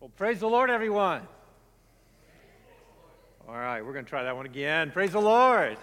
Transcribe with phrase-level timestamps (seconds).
[0.00, 1.20] Well, praise the Lord, everyone.
[3.46, 4.90] All right, we're going to try that one again.
[4.92, 5.76] Praise the Lord.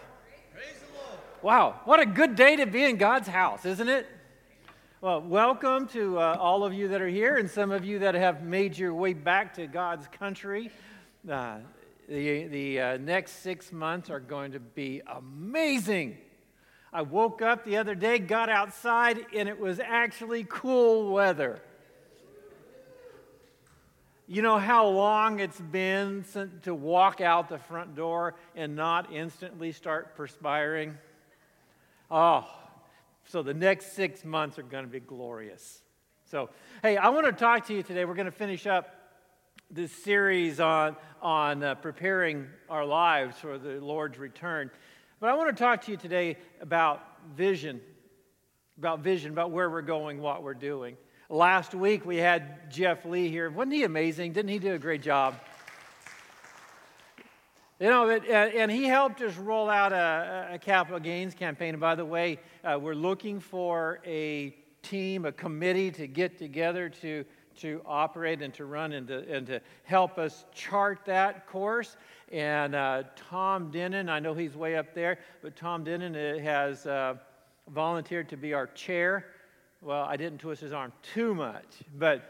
[0.52, 1.20] Praise the Lord.
[1.44, 4.08] Wow, what a good day to be in God's house, isn't it?
[5.02, 8.16] Well, welcome to uh, all of you that are here and some of you that
[8.16, 10.72] have made your way back to God's country.
[11.30, 11.58] Uh,
[12.10, 16.18] the the uh, next six months are going to be amazing.
[16.92, 21.62] I woke up the other day, got outside, and it was actually cool weather.
[24.30, 26.26] You know how long it's been
[26.64, 30.98] to walk out the front door and not instantly start perspiring?
[32.12, 32.46] Oh,
[33.24, 35.82] so the next six months are going to be glorious.
[36.26, 36.50] So,
[36.82, 38.04] hey, I want to talk to you today.
[38.04, 38.94] We're going to finish up
[39.72, 44.70] this series on, on uh, preparing our lives for the Lord's return.
[45.22, 47.02] But I want to talk to you today about
[47.38, 47.80] vision,
[48.78, 50.98] about vision, about where we're going, what we're doing.
[51.30, 53.50] Last week we had Jeff Lee here.
[53.50, 54.32] Wasn't he amazing?
[54.32, 55.36] Didn't he do a great job?
[57.82, 61.74] You know, and he helped us roll out a, a capital gains campaign.
[61.74, 66.88] And by the way, uh, we're looking for a team, a committee to get together
[67.02, 67.26] to,
[67.58, 71.98] to operate and to run and to, and to help us chart that course.
[72.32, 76.88] And uh, Tom Denon, I know he's way up there, but Tom Denon uh, has
[76.88, 77.16] uh,
[77.68, 79.26] volunteered to be our chair
[79.88, 81.64] well, I didn't twist his arm too much,
[81.98, 82.22] but,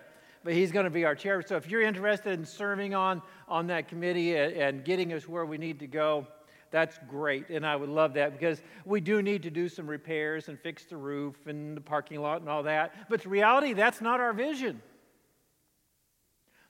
[0.43, 1.41] but he's going to be our chair.
[1.41, 5.57] So if you're interested in serving on, on that committee and, getting us where we
[5.57, 6.27] need to go,
[6.69, 7.49] that's great.
[7.49, 10.85] And I would love that because we do need to do some repairs and fix
[10.85, 13.09] the roof and the parking lot and all that.
[13.09, 14.79] But the reality, that's not our vision.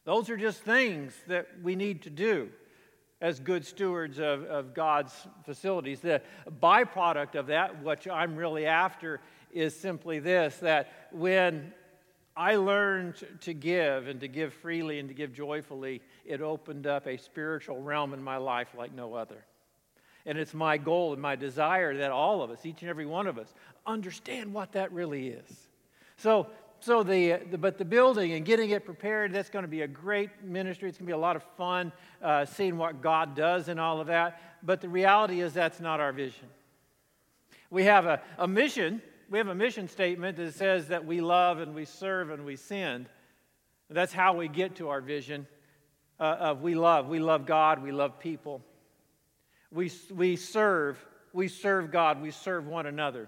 [0.06, 2.48] Those are just things that we need to do
[3.22, 6.00] as good stewards of, of God's facilities.
[6.00, 6.22] The
[6.62, 9.20] byproduct of that, which I'm really after,
[9.52, 11.74] is simply this that when
[12.36, 17.08] I learned to give and to give freely and to give joyfully, it opened up
[17.08, 19.44] a spiritual realm in my life like no other.
[20.28, 23.26] And it's my goal and my desire that all of us, each and every one
[23.26, 23.54] of us,
[23.86, 25.68] understand what that really is.
[26.18, 26.48] So,
[26.80, 29.88] so the, the but the building and getting it prepared, that's going to be a
[29.88, 30.90] great ministry.
[30.90, 34.00] It's going to be a lot of fun uh, seeing what God does and all
[34.00, 34.42] of that.
[34.64, 36.48] But the reality is that's not our vision.
[37.70, 41.60] We have a, a mission we have a mission statement that says that we love
[41.60, 43.10] and we serve and we send.
[43.90, 45.48] That's how we get to our vision
[46.20, 47.08] uh, of we love.
[47.08, 48.62] We love God, we love people.
[49.72, 53.28] We, we serve, we serve God, we serve one another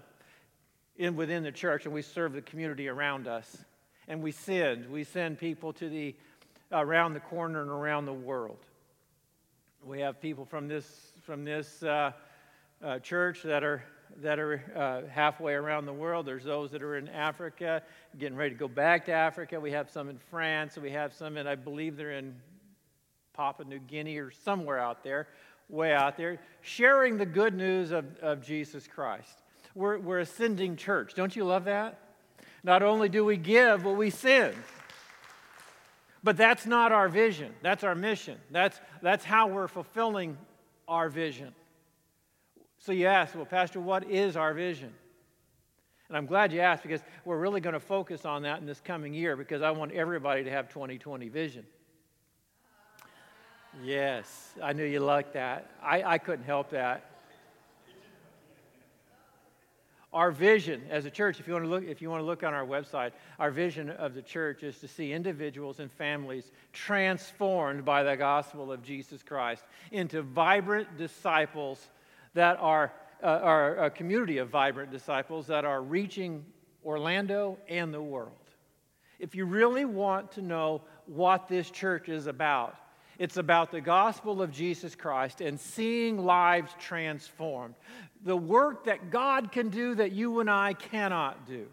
[1.00, 3.56] in, within the church, and we serve the community around us.
[4.06, 6.14] And we send, we send people to the
[6.70, 8.58] around the corner and around the world.
[9.82, 10.86] We have people from this,
[11.22, 12.12] from this uh,
[12.84, 13.82] uh, church that are
[14.22, 16.26] that are uh, halfway around the world.
[16.26, 17.82] There's those that are in Africa,
[18.18, 19.58] getting ready to go back to Africa.
[19.58, 20.76] We have some in France.
[20.76, 22.34] We have some in, I believe they're in
[23.32, 25.28] Papua New Guinea or somewhere out there,
[25.68, 29.39] way out there, sharing the good news of, of Jesus Christ.
[29.74, 31.14] We're, we're a sending church.
[31.14, 31.98] Don't you love that?
[32.62, 34.54] Not only do we give, but we send.
[36.22, 37.52] But that's not our vision.
[37.62, 38.38] That's our mission.
[38.50, 40.36] That's, that's how we're fulfilling
[40.86, 41.54] our vision.
[42.78, 44.92] So you ask, well, Pastor, what is our vision?
[46.08, 48.80] And I'm glad you asked because we're really going to focus on that in this
[48.80, 51.64] coming year because I want everybody to have 2020 vision.
[53.84, 55.70] Yes, I knew you liked that.
[55.80, 57.09] I, I couldn't help that.
[60.12, 62.42] Our vision as a church, if you want to look, if you want to look
[62.42, 67.84] on our website, our vision of the church is to see individuals and families transformed
[67.84, 69.62] by the gospel of Jesus Christ
[69.92, 71.90] into vibrant disciples
[72.34, 76.44] that are, uh, are a community of vibrant disciples that are reaching
[76.84, 78.32] Orlando and the world.
[79.20, 82.74] If you really want to know what this church is about,
[83.20, 87.74] it's about the gospel of Jesus Christ and seeing lives transformed.
[88.24, 91.66] The work that God can do that you and I cannot do.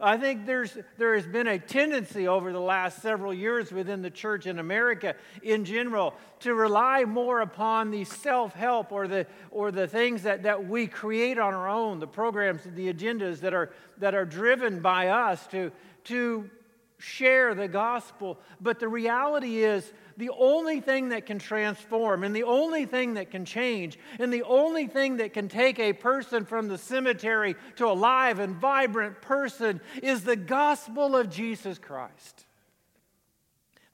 [0.00, 4.08] I think there's, there has been a tendency over the last several years within the
[4.08, 9.70] church in America in general to rely more upon the self help or the, or
[9.70, 13.70] the things that, that we create on our own, the programs, the agendas that are,
[13.98, 15.70] that are driven by us to,
[16.04, 16.48] to
[16.96, 18.38] share the gospel.
[18.58, 23.30] But the reality is, the only thing that can transform and the only thing that
[23.30, 27.86] can change and the only thing that can take a person from the cemetery to
[27.86, 32.46] a live and vibrant person is the gospel of Jesus Christ.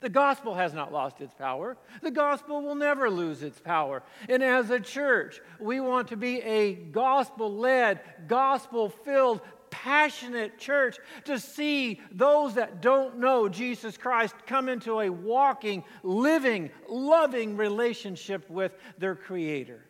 [0.00, 1.76] The gospel has not lost its power.
[2.02, 4.02] The gospel will never lose its power.
[4.30, 9.42] And as a church, we want to be a gospel led, gospel filled,
[9.82, 16.70] passionate church to see those that don't know Jesus Christ come into a walking, living,
[16.88, 19.84] loving relationship with their Creator.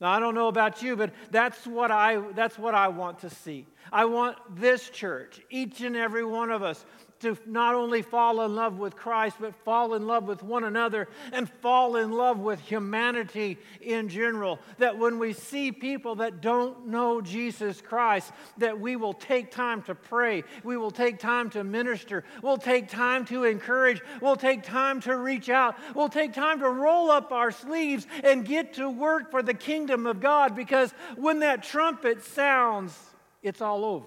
[0.00, 3.30] Now, I don't know about you, but that's what I, that's what I want to
[3.30, 3.66] see.
[3.92, 6.84] I want this church, each and every one of us,
[7.20, 11.08] to not only fall in love with Christ, but fall in love with one another
[11.32, 14.58] and fall in love with humanity in general.
[14.78, 19.82] That when we see people that don't know Jesus Christ, that we will take time
[19.82, 24.62] to pray, we will take time to minister, we'll take time to encourage, we'll take
[24.62, 28.88] time to reach out, we'll take time to roll up our sleeves and get to
[28.88, 32.96] work for the kingdom of God because when that trumpet sounds,
[33.42, 34.06] it's all over.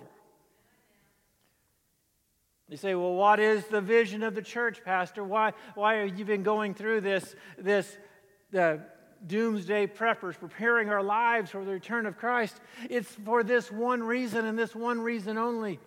[2.71, 5.25] You say, well, what is the vision of the church, Pastor?
[5.25, 7.97] Why, why have you been going through this, this
[9.27, 12.61] doomsday preppers, preparing our lives for the return of Christ?
[12.89, 15.81] It's for this one reason and this one reason only.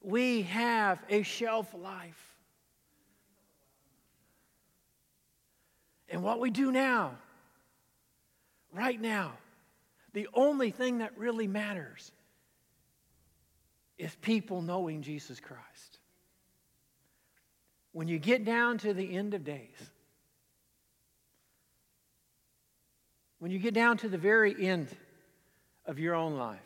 [0.00, 2.36] We have a shelf life.
[6.08, 7.16] And what we do now,
[8.72, 9.32] right now,
[10.12, 12.12] the only thing that really matters
[14.00, 15.98] is people knowing Jesus Christ.
[17.92, 19.76] When you get down to the end of days,
[23.40, 24.88] when you get down to the very end
[25.84, 26.58] of your own life,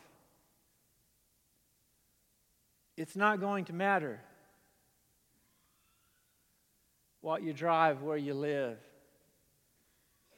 [2.95, 4.21] it's not going to matter
[7.19, 8.77] what you drive, where you live,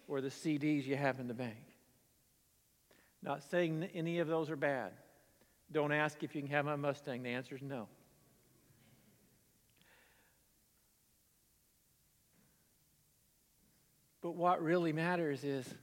[0.07, 1.57] or the CDs you have in the bank.
[3.21, 4.93] Not saying any of those are bad.
[5.71, 7.23] Don't ask if you can have my Mustang.
[7.23, 7.87] The answer is no.
[14.21, 15.73] But what really matters is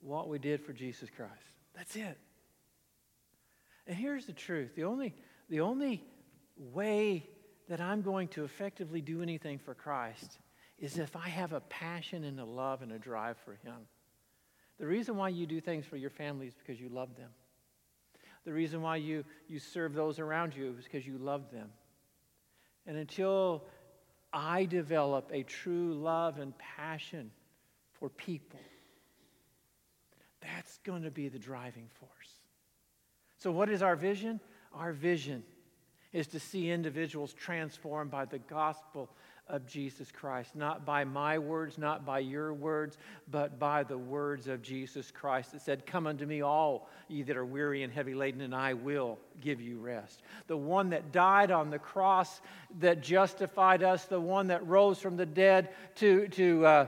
[0.00, 1.32] what we did for Jesus Christ.
[1.76, 2.18] That's it.
[3.86, 5.14] And here's the truth the only,
[5.48, 6.04] the only
[6.56, 7.28] way
[7.68, 10.38] that I'm going to effectively do anything for Christ
[10.78, 13.86] is if I have a passion and a love and a drive for Him.
[14.78, 17.30] The reason why you do things for your family is because you love them.
[18.44, 21.68] The reason why you, you serve those around you is because you love them.
[22.86, 23.64] And until
[24.32, 27.30] I develop a true love and passion
[27.92, 28.60] for people,
[30.40, 32.40] that's going to be the driving force.
[33.38, 34.40] So, what is our vision?
[34.72, 35.42] Our vision
[36.12, 39.10] is to see individuals transformed by the gospel
[39.48, 40.54] of Jesus Christ.
[40.54, 42.98] Not by my words, not by your words,
[43.30, 47.36] but by the words of Jesus Christ that said, Come unto me, all ye that
[47.36, 50.22] are weary and heavy laden, and I will give you rest.
[50.46, 52.40] The one that died on the cross
[52.80, 56.86] that justified us, the one that rose from the dead to, to, uh,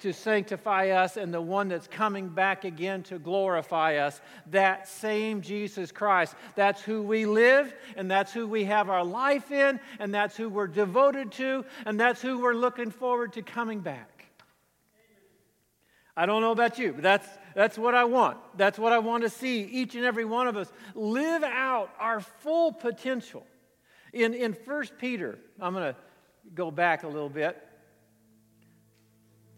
[0.00, 4.20] to sanctify us and the one that's coming back again to glorify us.
[4.50, 6.34] That same Jesus Christ.
[6.54, 10.48] That's who we live, and that's who we have our life in, and that's who
[10.48, 14.26] we're devoted to, and that's who we're looking forward to coming back.
[16.16, 18.36] I don't know about you, but that's, that's what I want.
[18.56, 22.20] That's what I want to see each and every one of us live out our
[22.20, 23.46] full potential.
[24.12, 25.98] In, in 1 Peter, I'm going to
[26.54, 27.56] go back a little bit.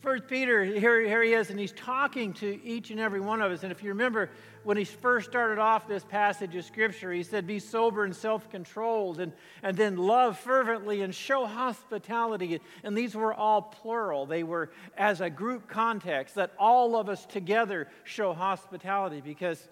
[0.02, 3.52] First Peter, here, here he is, and he's talking to each and every one of
[3.52, 3.62] us.
[3.62, 4.30] And if you remember,
[4.64, 8.50] when he first started off this passage of Scripture, he said, Be sober and self
[8.50, 9.32] controlled, and,
[9.62, 12.60] and then love fervently and show hospitality.
[12.82, 17.24] And these were all plural, they were as a group context, that all of us
[17.24, 19.68] together show hospitality because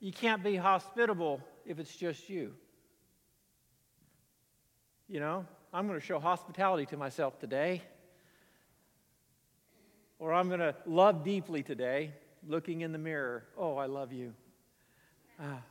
[0.00, 2.54] you can't be hospitable if it's just you.
[5.08, 5.44] You know,
[5.74, 7.82] I'm going to show hospitality to myself today.
[10.18, 12.12] Or I'm going to love deeply today,
[12.46, 13.44] looking in the mirror.
[13.56, 14.32] Oh, I love you.
[15.40, 15.62] Ah,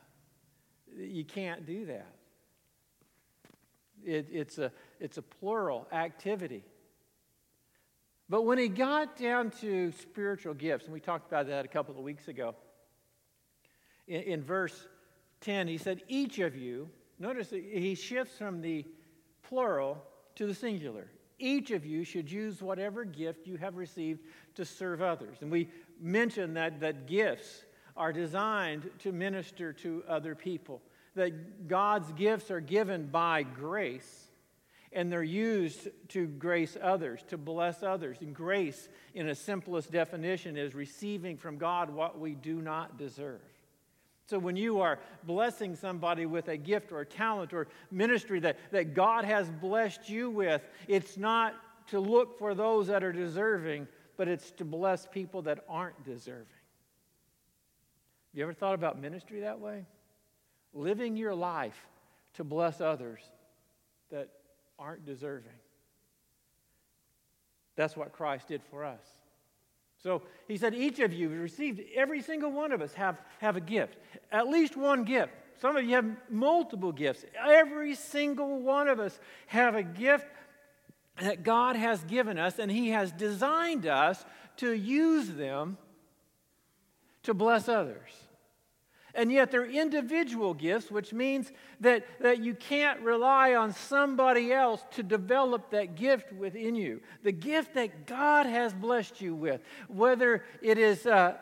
[0.98, 2.14] you can't do that.
[4.06, 6.64] It, it's, a, it's a plural activity.
[8.30, 11.96] But when he got down to spiritual gifts, and we talked about that a couple
[11.96, 12.56] of weeks ago,
[14.08, 14.88] in, in verse
[15.42, 18.86] 10, he said, Each of you, notice he shifts from the
[19.44, 20.04] plural
[20.36, 21.08] to the singular
[21.40, 24.22] each of you should use whatever gift you have received
[24.56, 25.38] to serve others.
[25.42, 27.64] And we mentioned that, that gifts
[27.96, 30.82] are designed to minister to other people,
[31.16, 34.28] that God's gifts are given by grace
[34.94, 38.18] and they're used to grace others, to bless others.
[38.22, 43.42] And grace, in its simplest definition, is receiving from God what we do not deserve.
[44.26, 48.58] So when you are blessing somebody with a gift or a talent or ministry that,
[48.72, 51.56] that God has blessed you with, it's not
[51.88, 56.46] to look for those that are deserving, but it's to bless people that aren't deserving.
[58.32, 59.86] Have You ever thought about ministry that way?
[60.74, 61.88] Living your life
[62.36, 63.20] to bless others
[64.10, 64.30] that
[64.80, 65.52] aren't deserving.
[67.76, 69.04] That's what Christ did for us.
[70.04, 73.62] So he said, each of you received, every single one of us have, have a
[73.62, 73.96] gift,
[74.32, 75.32] at least one gift.
[75.62, 77.24] Some of you have multiple gifts.
[77.42, 79.18] Every single one of us
[79.48, 80.26] have a gift
[81.22, 84.26] that God has given us, and He has designed us
[84.58, 85.78] to use them
[87.24, 88.12] to bless others.
[89.16, 91.52] And yet they're individual gifts, which means
[91.82, 97.00] that, that you can't rely on somebody else to develop that gift within you.
[97.22, 101.38] The gift that God has blessed you with, whether it is uh,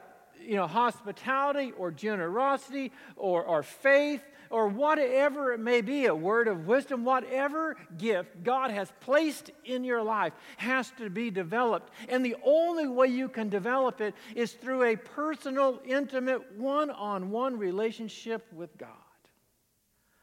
[0.45, 6.47] you know, hospitality or generosity or, or faith or whatever it may be, a word
[6.47, 11.91] of wisdom, whatever gift God has placed in your life has to be developed.
[12.09, 17.31] And the only way you can develop it is through a personal, intimate, one on
[17.31, 18.89] one relationship with God.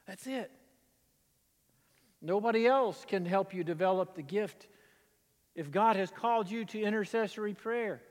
[0.07, 0.51] That's it.
[2.21, 4.67] Nobody else can help you develop the gift.
[5.55, 8.03] If God has called you to intercessory prayer,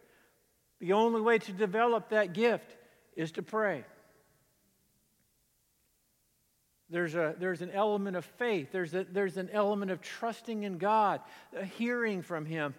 [0.79, 2.75] the only way to develop that gift
[3.15, 3.83] is to pray.
[6.89, 8.69] There's, a, there's an element of faith.
[8.71, 11.19] There's, a, there's an element of trusting in God,
[11.77, 12.73] hearing from Him.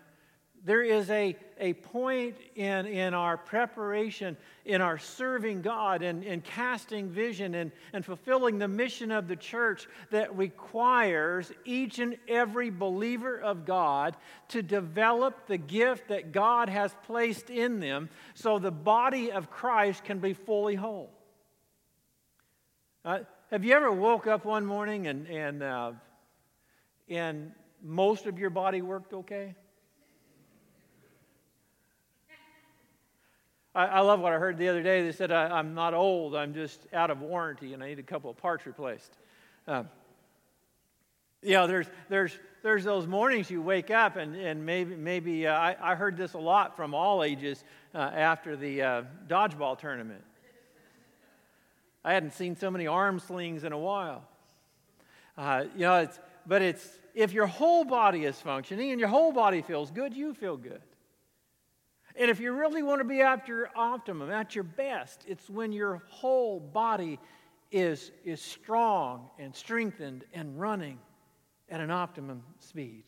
[0.65, 6.43] There is a, a point in, in our preparation, in our serving God and, and
[6.43, 12.71] casting vision and, and fulfilling the mission of the church that requires each and every
[12.71, 14.17] believer of God
[14.49, 20.03] to develop the gift that God has placed in them so the body of Christ
[20.03, 21.11] can be fully whole.
[23.05, 23.21] Uh,
[23.51, 25.93] have you ever woke up one morning and, and, uh,
[27.09, 27.53] and
[27.83, 29.55] most of your body worked okay?
[33.75, 35.03] I, I love what I heard the other day.
[35.03, 38.03] They said, I, am not old, I'm just out of warranty and I need a
[38.03, 39.13] couple of parts replaced.
[39.67, 39.85] Uh,
[41.43, 45.55] you know, there's, there's, there's those mornings you wake up, and, and maybe, maybe uh,
[45.55, 47.63] I, I heard this a lot from all ages
[47.95, 50.25] uh, after the uh, dodgeball tournament.
[52.09, 54.25] I hadn't seen so many arm slings in a while.
[55.37, 59.31] Uh, you know, it's, but it's if your whole body is functioning and your whole
[59.31, 60.81] body feels good, you feel good.
[62.17, 65.71] And if you really want to be at your optimum, at your best, it's when
[65.71, 67.19] your whole body
[67.71, 70.99] is, is strong and strengthened and running
[71.69, 73.05] at an optimum speed.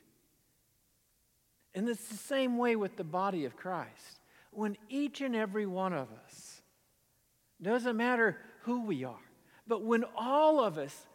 [1.75, 4.21] And it's the same way with the body of Christ.
[4.51, 6.61] When each and every one of us,
[7.63, 9.15] doesn't matter who we are.
[9.67, 11.07] But when all of us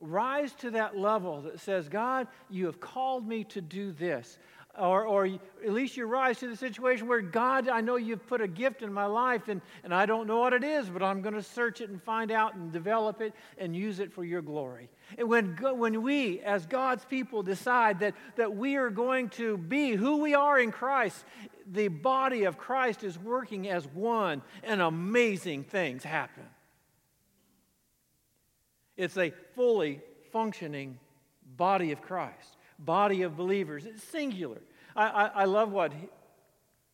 [0.00, 4.38] rise to that level that says, God, you have called me to do this,
[4.78, 8.40] or, or at least you rise to the situation where, God, I know you've put
[8.40, 11.20] a gift in my life and, and I don't know what it is, but I'm
[11.20, 14.40] going to search it and find out and develop it and use it for your
[14.40, 14.88] glory.
[15.18, 19.92] And when, when we, as God's people, decide that, that we are going to be
[19.92, 21.22] who we are in Christ,
[21.70, 26.44] the body of Christ is working as one, and amazing things happen.
[28.96, 30.00] It's a fully
[30.32, 30.98] functioning
[31.56, 33.86] body of Christ, body of believers.
[33.86, 34.60] It's singular.
[34.94, 35.92] I, I, I love what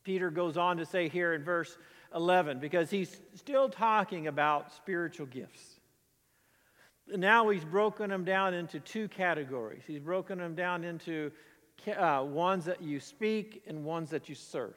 [0.05, 1.76] Peter goes on to say here in verse
[2.14, 5.81] 11 because he's still talking about spiritual gifts.
[7.09, 9.83] Now he's broken them down into two categories.
[9.87, 11.31] He's broken them down into
[11.97, 14.75] uh, ones that you speak and ones that you serve.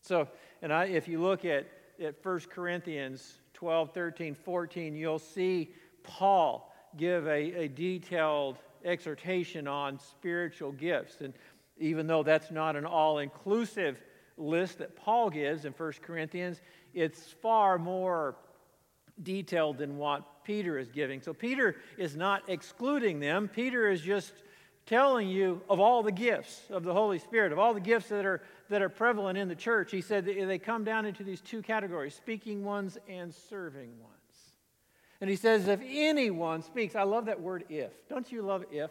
[0.00, 0.28] So,
[0.62, 1.66] and I, if you look at,
[2.00, 5.70] at 1 Corinthians 12, 13, 14, you'll see
[6.06, 11.20] Paul give a, a detailed exhortation on spiritual gifts.
[11.20, 11.34] And
[11.78, 14.00] even though that's not an all inclusive
[14.36, 16.60] list that Paul gives in 1 Corinthians,
[16.94, 18.36] it's far more
[19.22, 21.20] detailed than what Peter is giving.
[21.20, 23.48] So Peter is not excluding them.
[23.48, 24.32] Peter is just
[24.86, 28.24] telling you of all the gifts of the Holy Spirit, of all the gifts that
[28.24, 29.90] are, that are prevalent in the church.
[29.90, 34.15] He said they come down into these two categories speaking ones and serving ones.
[35.20, 37.90] And he says, if anyone speaks, I love that word if.
[38.08, 38.90] Don't you love if?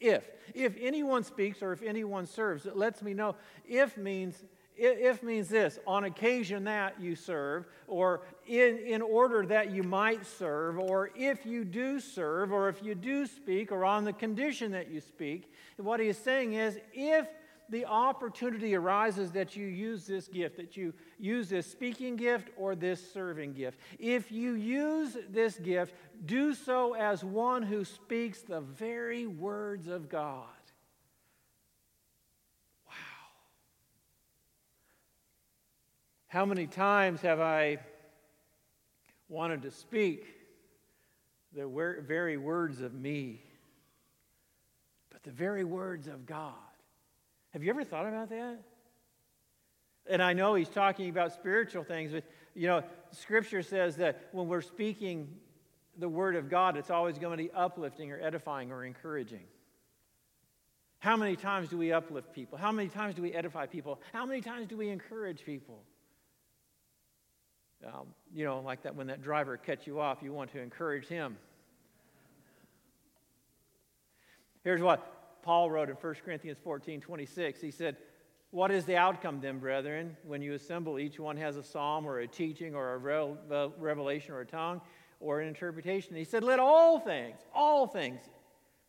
[0.00, 0.24] If.
[0.54, 3.36] If anyone speaks or if anyone serves, it lets me know.
[3.66, 4.42] If means
[4.78, 10.24] if means this on occasion that you serve, or in, in order that you might
[10.24, 14.70] serve, or if you do serve, or if you do speak, or on the condition
[14.72, 15.52] that you speak.
[15.78, 17.26] what he is saying is if
[17.70, 22.74] the opportunity arises that you use this gift, that you use this speaking gift or
[22.74, 23.78] this serving gift.
[23.98, 25.94] If you use this gift,
[26.24, 30.46] do so as one who speaks the very words of God.
[32.86, 32.94] Wow.
[36.28, 37.78] How many times have I
[39.28, 40.26] wanted to speak
[41.54, 41.66] the
[42.06, 43.42] very words of me,
[45.10, 46.54] but the very words of God.
[47.58, 48.56] Have you ever thought about that?
[50.08, 52.22] And I know he's talking about spiritual things, but
[52.54, 55.26] you know, Scripture says that when we're speaking
[55.98, 59.42] the Word of God, it's always going to be uplifting or edifying or encouraging.
[61.00, 62.58] How many times do we uplift people?
[62.58, 64.00] How many times do we edify people?
[64.12, 65.82] How many times do we encourage people?
[67.84, 71.08] Um, you know, like that when that driver cuts you off, you want to encourage
[71.08, 71.36] him.
[74.62, 75.17] Here's what
[75.48, 77.58] Paul wrote in 1 Corinthians 14 26.
[77.62, 77.96] He said,
[78.50, 80.98] What is the outcome then, brethren, when you assemble?
[80.98, 84.82] Each one has a psalm or a teaching or a revelation or a tongue
[85.20, 86.14] or an interpretation.
[86.16, 88.20] He said, Let all things, all things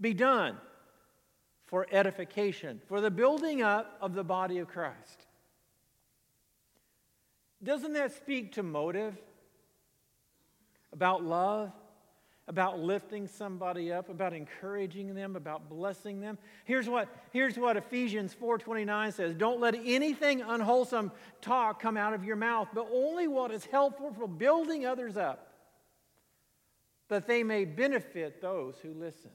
[0.01, 0.57] be done
[1.65, 5.27] for edification, for the building up of the body of Christ.
[7.63, 9.15] Doesn't that speak to motive?
[10.91, 11.71] About love?
[12.50, 16.38] About lifting somebody up, about encouraging them, about blessing them.
[16.65, 22.25] Here's what, here's what Ephesians 4:29 says: Don't let anything unwholesome talk come out of
[22.25, 25.53] your mouth, but only what is helpful for building others up,
[27.08, 29.32] that they may benefit those who listen.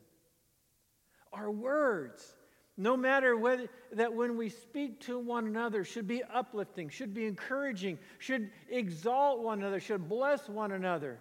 [1.33, 2.35] Our words
[2.77, 7.27] no matter whether that when we speak to one another should be uplifting, should be
[7.27, 11.21] encouraging, should exalt one another, should bless one another,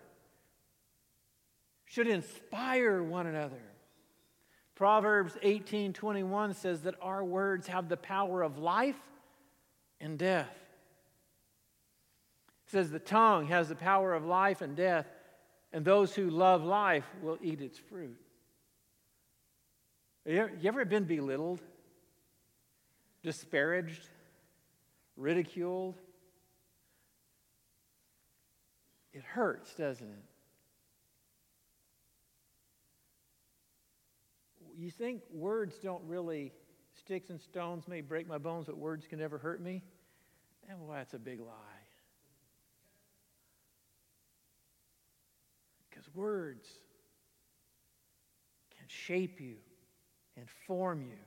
[1.94, 3.62] should inspire one another.
[4.74, 9.00] Proverbs 18:21 says that our words have the power of life
[10.00, 10.58] and death.
[12.66, 15.06] It says the tongue has the power of life and death,
[15.72, 18.20] and those who love life will eat its fruit.
[20.26, 21.62] You ever been belittled,
[23.22, 24.10] disparaged,
[25.16, 26.02] ridiculed?
[29.14, 30.33] It hurts, doesn't it?
[34.84, 36.52] You think words don't really,
[36.94, 39.82] sticks and stones may break my bones, but words can never hurt me?
[40.68, 41.54] And well, that's a big lie.
[45.90, 46.68] Because words
[48.78, 49.56] can shape you
[50.36, 51.18] and form you.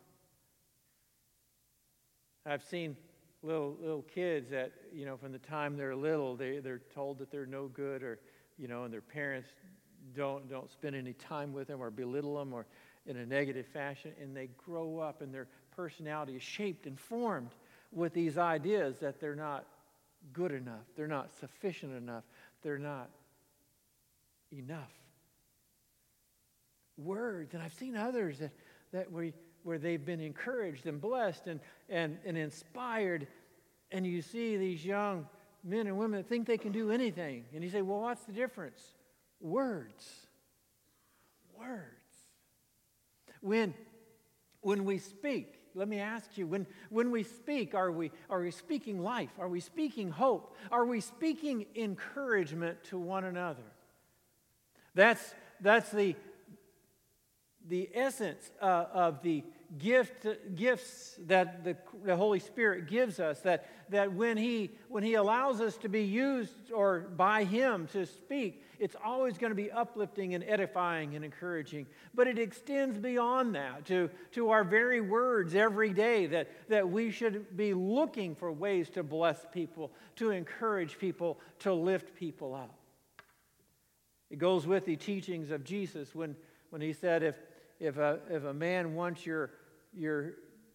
[2.44, 2.94] I've seen
[3.42, 7.30] little little kids that you know from the time they're little they they're told that
[7.30, 8.18] they're no good or
[8.58, 9.48] you know and their parents
[10.14, 12.66] don't don't spend any time with them or belittle them or
[13.06, 17.50] in a negative fashion and they grow up and their personality is shaped and formed
[17.92, 19.64] with these ideas that they're not
[20.32, 22.24] good enough they're not sufficient enough
[22.62, 23.10] they're not
[24.52, 24.92] enough
[26.96, 28.50] words and i've seen others that
[28.92, 33.26] that we, where they've been encouraged and blessed and, and, and inspired.
[33.90, 35.26] And you see these young
[35.64, 37.44] men and women that think they can do anything.
[37.54, 38.80] And you say, well, what's the difference?
[39.40, 40.28] Words.
[41.58, 41.95] Words.
[43.46, 43.74] When,
[44.60, 48.50] when we speak, let me ask you, when, when we speak, are we, are we
[48.50, 49.30] speaking life?
[49.38, 50.56] Are we speaking hope?
[50.72, 53.62] Are we speaking encouragement to one another?
[54.96, 56.16] That's, that's the,
[57.68, 59.44] the essence uh, of the
[59.78, 65.14] gift, gifts that the, the Holy Spirit gives us, that, that when, he, when He
[65.14, 69.70] allows us to be used or by Him to speak, it's always going to be
[69.70, 71.86] uplifting and edifying and encouraging.
[72.14, 77.10] But it extends beyond that to, to our very words every day that, that we
[77.10, 82.74] should be looking for ways to bless people, to encourage people, to lift people up.
[84.30, 86.36] It goes with the teachings of Jesus when,
[86.70, 87.36] when He said, if
[87.80, 89.50] if a, if a man wants your,
[89.92, 90.34] your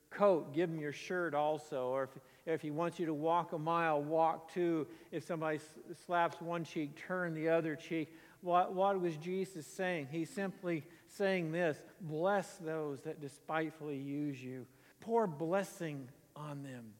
[0.09, 1.87] coat, give him your shirt also.
[1.87, 2.09] Or if,
[2.45, 4.87] if he wants you to walk a mile, walk two.
[5.11, 5.59] If somebody
[6.05, 8.13] slaps one cheek, turn the other cheek.
[8.41, 10.07] What, what was Jesus saying?
[10.11, 14.65] He's simply saying this Bless those that despitefully use you,
[14.99, 16.93] pour blessing on them.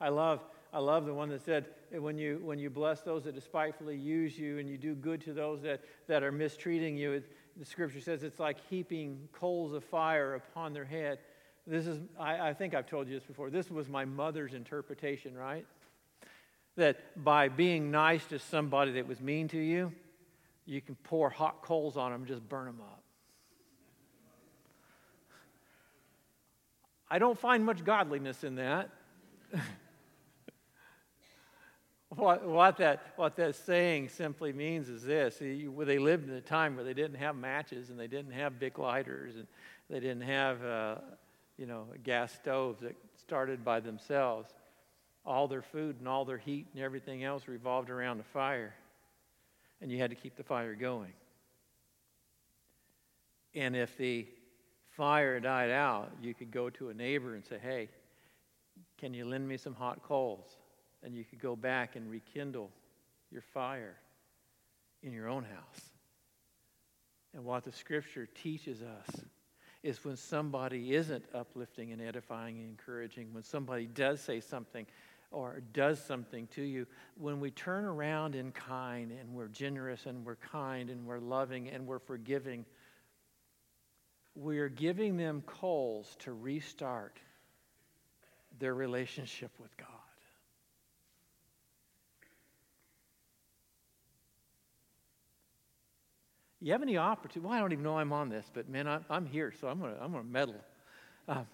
[0.00, 3.34] I love, I love the one that said, when you, when you bless those that
[3.34, 7.32] despitefully use you and you do good to those that, that are mistreating you, it,
[7.56, 11.18] the scripture says it's like heaping coals of fire upon their head.
[11.66, 13.50] This is, I, I think I've told you this before.
[13.50, 15.66] This was my mother's interpretation, right?
[16.76, 19.92] That by being nice to somebody that was mean to you,
[20.64, 23.02] you can pour hot coals on them and just burn them up.
[27.10, 28.90] I don't find much godliness in that.
[32.10, 36.76] What, what, that, what that saying simply means is this they lived in a time
[36.76, 39.46] where they didn't have matches and they didn't have big lighters and
[39.90, 40.94] they didn't have uh,
[41.58, 44.48] you know, gas stoves that started by themselves.
[45.24, 48.74] All their food and all their heat and everything else revolved around the fire.
[49.80, 51.12] and you had to keep the fire going.
[53.54, 54.26] And if the
[54.96, 57.88] fire died out, you could go to a neighbor and say, Hey,
[58.98, 60.56] can you lend me some hot coals?
[61.02, 62.70] And you could go back and rekindle
[63.30, 63.96] your fire
[65.02, 65.90] in your own house.
[67.34, 69.20] And what the scripture teaches us
[69.82, 74.86] is when somebody isn't uplifting and edifying and encouraging, when somebody does say something
[75.30, 76.86] or does something to you,
[77.18, 81.68] when we turn around in kind and we're generous and we're kind and we're loving
[81.68, 82.64] and we're forgiving,
[84.34, 87.18] we're giving them coals to restart
[88.58, 89.88] their relationship with God.
[96.66, 97.46] You have any opportunity?
[97.46, 99.78] Well, I don't even know I'm on this, but man, I'm, I'm here, so I'm
[99.82, 100.56] to I'm gonna meddle.
[101.28, 101.46] Um,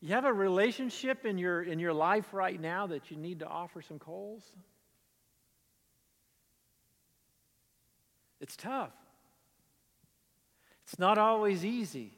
[0.00, 3.46] you have a relationship in your, in your life right now that you need to
[3.46, 4.42] offer some coals?
[8.40, 8.90] It's tough.
[10.82, 12.10] It's not always easy,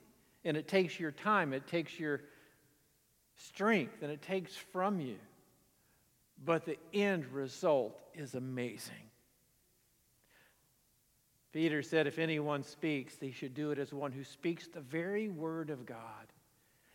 [0.47, 2.23] and it takes your time, it takes your
[3.35, 5.17] strength, and it takes from you.
[6.43, 9.11] But the end result is amazing.
[11.57, 15.31] Peter said, If anyone speaks, he should do it as one who speaks the very
[15.31, 16.27] word of God.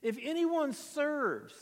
[0.04, 1.56] If anyone serves,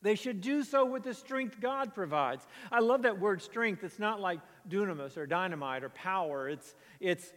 [0.00, 2.46] they should do so with the strength God provides.
[2.72, 3.84] I love that word strength.
[3.84, 6.48] It's not like dunamis or dynamite or power.
[6.48, 7.34] It's, it's,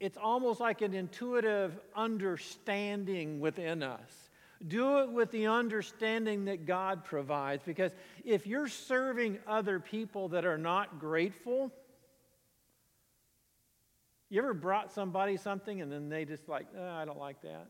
[0.00, 4.30] it's almost like an intuitive understanding within us.
[4.66, 7.62] Do it with the understanding that God provides.
[7.62, 7.92] Because
[8.24, 11.70] if you're serving other people that are not grateful,
[14.28, 17.68] you ever brought somebody something and then they just like, oh, I don't like that?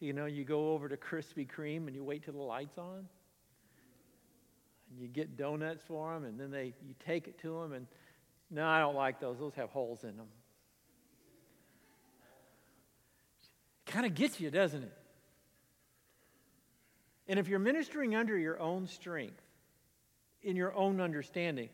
[0.00, 3.06] You know, you go over to Krispy Kreme and you wait till the light's on.
[4.90, 7.86] And you get donuts for them and then they, you take it to them and,
[8.50, 9.38] no, I don't like those.
[9.38, 10.26] Those have holes in them.
[13.86, 14.96] It kind of gets you, doesn't it?
[17.26, 19.40] And if you're ministering under your own strength,
[20.42, 21.70] in your own understanding,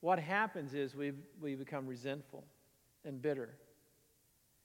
[0.00, 2.44] what happens is we we become resentful
[3.04, 3.50] and bitter.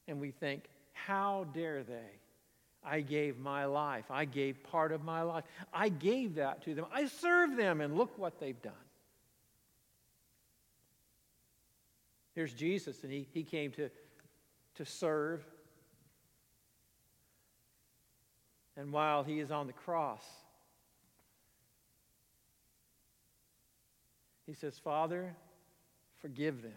[0.08, 2.10] And we think, how dare they?
[2.84, 4.06] I gave my life.
[4.10, 5.43] I gave part of my life.
[5.73, 6.86] I gave that to them.
[6.93, 8.73] I served them, and look what they've done.
[12.34, 13.89] Here's Jesus, and he, he came to,
[14.76, 15.43] to serve.
[18.78, 20.23] And while he is on the cross,
[24.45, 25.36] he says, Father,
[26.21, 26.71] forgive them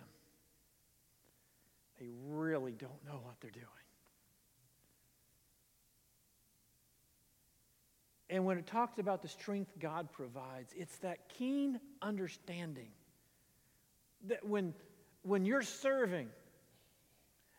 [2.00, 3.66] they really don't know what they're doing.
[8.30, 12.88] And when it talks about the strength God provides, it's that keen understanding
[14.28, 14.72] that when,
[15.22, 16.28] when you're serving,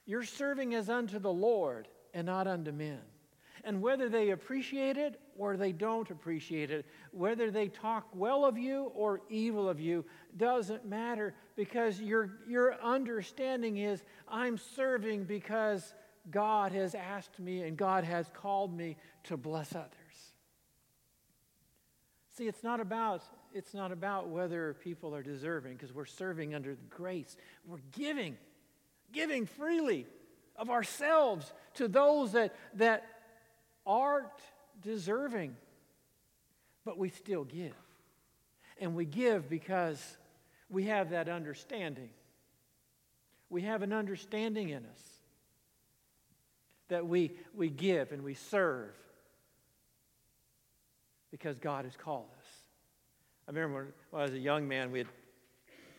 [0.06, 3.02] you're serving as unto the Lord and not unto men.
[3.64, 8.58] And whether they appreciate it or they don't appreciate it, whether they talk well of
[8.58, 10.06] you or evil of you,
[10.38, 15.94] doesn't matter because your, your understanding is I'm serving because
[16.30, 19.90] God has asked me and God has called me to bless others.
[22.38, 26.78] See, it's not about it's not about whether people are deserving because we're serving under
[26.90, 27.36] grace.
[27.66, 28.38] We're giving,
[29.12, 30.08] giving freely
[30.56, 33.04] of ourselves to those that, that
[33.86, 34.28] aren't
[34.82, 35.56] deserving,
[36.86, 37.74] but we still give.
[38.80, 40.18] And we give because
[40.70, 42.10] we have that understanding.
[43.50, 45.02] We have an understanding in us
[46.88, 48.94] that we, we give and we serve
[51.32, 52.48] because God has called us.
[53.48, 55.08] I remember when, when I was a young man, we had,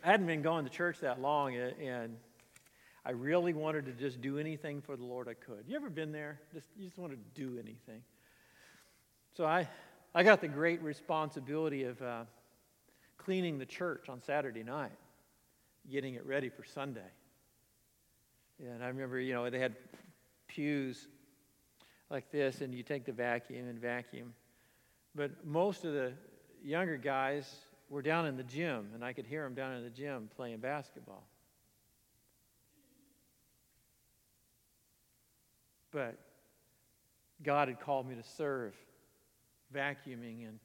[0.04, 2.16] I hadn't been going to church that long, and
[3.04, 5.64] I really wanted to just do anything for the Lord I could.
[5.66, 6.38] You ever been there?
[6.54, 8.02] Just, you just want to do anything.
[9.36, 9.68] So I,
[10.14, 12.24] I got the great responsibility of uh,
[13.18, 14.92] cleaning the church on Saturday night,
[15.90, 17.00] getting it ready for Sunday.
[18.60, 19.74] And I remember, you know, they had
[20.46, 21.08] pews
[22.08, 24.32] like this, and you take the vacuum and vacuum.
[25.14, 26.12] But most of the
[26.62, 27.52] younger guys
[27.88, 30.58] were down in the gym, and I could hear them down in the gym playing
[30.58, 31.26] basketball.
[35.92, 36.18] But
[37.42, 38.74] God had called me to serve,
[39.74, 40.58] vacuuming and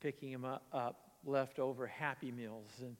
[0.00, 2.96] picking them up, up leftover Happy Meals and,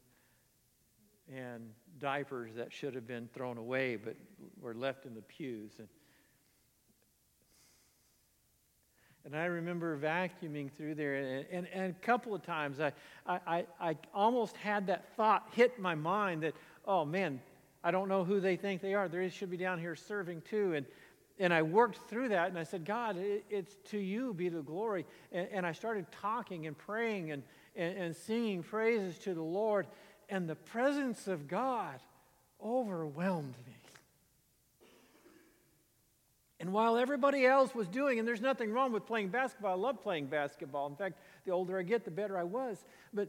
[1.37, 4.17] and diapers that should have been thrown away but
[4.61, 5.73] were left in the pews.
[5.79, 5.89] And,
[9.25, 12.93] And I remember vacuuming through there, and, and, and a couple of times I,
[13.25, 16.55] I, I almost had that thought hit my mind that,
[16.87, 17.41] oh man,
[17.85, 19.09] I don't know who they think they are.
[19.09, 20.75] They should be down here serving too.
[20.75, 20.87] And,
[21.43, 24.63] and I worked through that, and I said, God, it, it's to you be the
[24.63, 25.05] glory.
[25.33, 27.43] And, and I started talking and praying and,
[27.75, 29.89] and, and singing praises to the Lord,
[30.29, 31.99] and the presence of God
[32.65, 33.75] overwhelmed me.
[36.61, 40.01] And while everybody else was doing, and there's nothing wrong with playing basketball, I love
[40.01, 40.87] playing basketball.
[40.87, 42.85] In fact, the older I get, the better I was.
[43.13, 43.29] But,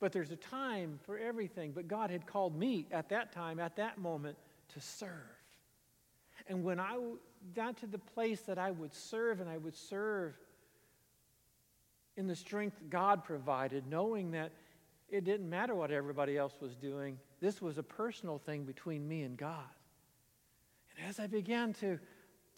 [0.00, 1.72] but there's a time for everything.
[1.72, 4.38] But God had called me at that time, at that moment,
[4.74, 5.10] to serve.
[6.48, 6.98] And when I
[7.54, 10.34] got to the place that I would serve, and I would serve
[12.16, 14.52] in the strength God provided, knowing that
[15.08, 19.22] it didn't matter what everybody else was doing, this was a personal thing between me
[19.22, 19.70] and God.
[20.96, 21.98] And as I began to,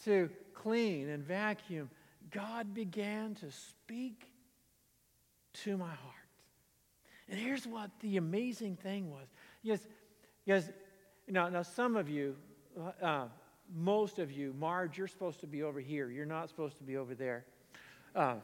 [0.05, 1.91] to clean and vacuum,
[2.31, 4.31] God began to speak
[5.65, 6.15] to my heart.
[7.29, 9.27] And here's what the amazing thing was.
[9.63, 9.81] Yes,
[10.45, 10.69] yes,
[11.31, 12.37] now, now some of you,
[13.03, 13.27] uh,
[13.75, 16.11] most of you, Marge, you're supposed to be over here.
[16.11, 17.45] You're not supposed to be over there.
[18.15, 18.37] Uh,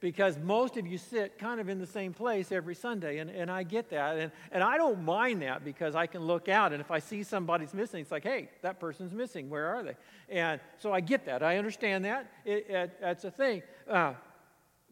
[0.00, 3.50] because most of you sit kind of in the same place every Sunday, and, and
[3.50, 4.18] I get that.
[4.18, 7.22] And, and I don't mind that because I can look out, and if I see
[7.22, 9.48] somebody's missing, it's like, hey, that person's missing.
[9.48, 9.96] Where are they?
[10.28, 11.42] And so I get that.
[11.42, 12.30] I understand that.
[12.44, 13.62] It, it, that's a thing.
[13.88, 14.12] Uh,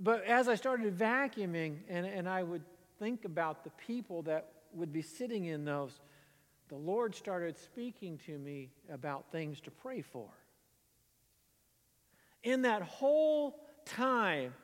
[0.00, 2.62] but as I started vacuuming, and, and I would
[2.98, 6.00] think about the people that would be sitting in those,
[6.72, 10.26] the Lord started speaking to me about things to pray for.
[12.44, 14.54] In that whole time,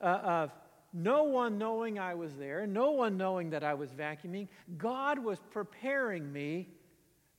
[0.00, 0.50] uh, of
[0.92, 4.48] no one knowing I was there, no one knowing that I was vacuuming.
[4.76, 6.66] God was preparing me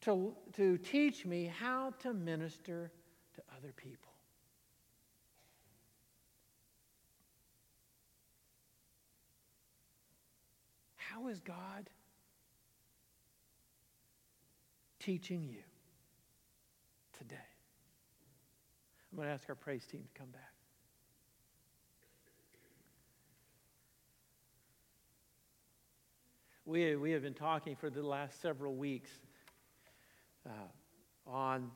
[0.04, 2.94] to, to teach me how to minister
[3.36, 4.14] to other people.
[10.96, 11.90] How is God
[15.04, 15.64] teaching you
[17.18, 17.36] today?
[19.12, 20.54] I'm going to ask our praise team to come back.
[26.66, 29.12] We, we have been talking for the last several weeks
[30.48, 31.70] uh, on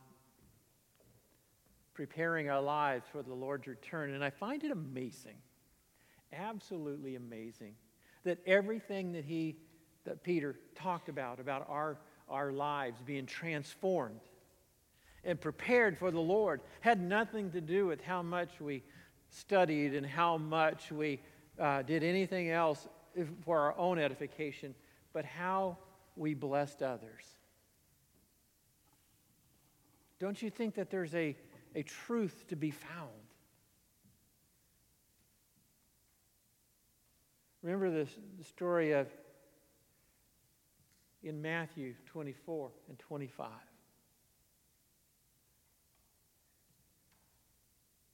[1.94, 5.36] preparing our lives for the Lord's return, and I find it amazing,
[6.32, 7.76] absolutely amazing,
[8.24, 9.58] that everything that he,
[10.06, 11.98] that Peter talked about, about our,
[12.30, 14.20] our lives being transformed
[15.24, 18.84] and prepared for the Lord, had nothing to do with how much we
[19.30, 21.20] studied and how much we
[21.60, 22.88] uh, did anything else
[23.44, 24.74] for our own edification,
[25.12, 25.78] but how
[26.16, 27.24] we blessed others.
[30.20, 31.36] Don't you think that there's a,
[31.76, 33.10] a truth to be found?
[37.62, 38.08] Remember the
[38.44, 39.08] story of
[41.24, 43.48] in Matthew 24 and 25.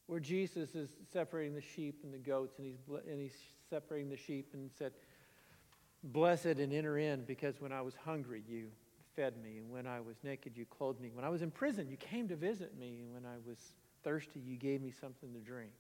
[0.07, 3.37] Where Jesus is separating the sheep and the goats, and he's, and he's
[3.69, 4.91] separating the sheep and said,
[6.03, 8.67] Blessed and enter in, because when I was hungry, you
[9.15, 11.11] fed me, and when I was naked, you clothed me.
[11.13, 13.57] When I was in prison, you came to visit me, and when I was
[14.03, 15.71] thirsty, you gave me something to drink.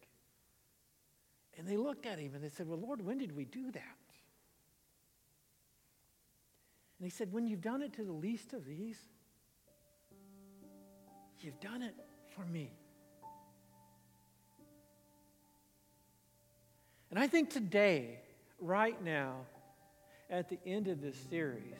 [1.57, 3.97] And they looked at him and they said, Well, Lord, when did we do that?
[7.03, 8.97] And he said, When you've done it to the least of these,
[11.41, 11.93] you've done it
[12.33, 12.71] for me.
[17.09, 18.21] And I think today,
[18.57, 19.41] right now,
[20.29, 21.75] at the end of this series,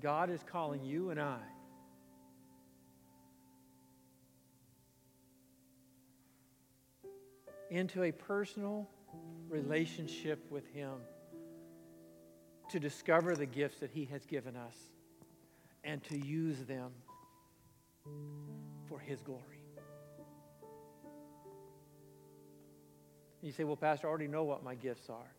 [0.00, 1.40] God is calling you and I
[7.70, 8.88] into a personal
[9.48, 10.92] relationship with Him
[12.74, 14.74] to discover the gifts that He has given us
[15.84, 16.90] and to use them
[18.88, 19.62] for His glory.
[23.42, 25.32] You say, Well, Pastor, I already know what my gifts are.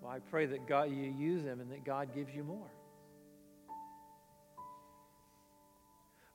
[0.00, 2.70] Well, I pray that God you use them and that God gives you more.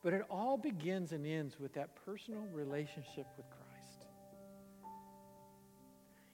[0.04, 3.59] But it all begins and ends with that personal relationship with Christ.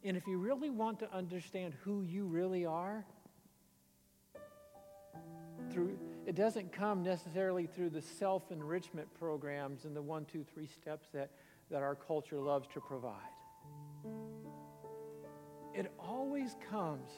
[0.05, 3.03] And if you really want to understand who you really are,
[5.71, 11.07] through it doesn't come necessarily through the self-enrichment programs and the one, two, three steps
[11.13, 11.31] that,
[11.69, 13.13] that our culture loves to provide.
[15.73, 17.09] It always comes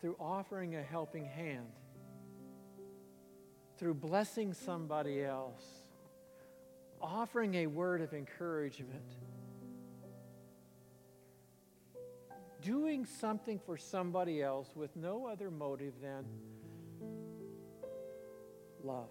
[0.00, 1.66] through offering a helping hand
[3.78, 5.64] through blessing somebody else,
[7.00, 9.16] offering a word of encouragement,
[12.66, 16.24] doing something for somebody else with no other motive than
[18.82, 19.08] love.